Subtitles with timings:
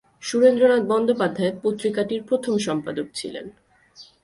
[0.23, 3.45] সুরেন্দ্রনাথ বন্দ্যোপাধ্যায় পত্রিকাটির প্রথম সম্পাদক ছিলেন।